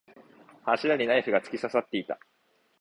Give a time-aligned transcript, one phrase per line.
[0.65, 2.19] 柱にナイフが突き刺さっていた。